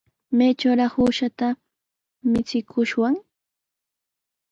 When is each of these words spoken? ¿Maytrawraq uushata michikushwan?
¿Maytrawraq 0.37 0.93
uushata 1.03 1.47
michikushwan? 2.31 3.15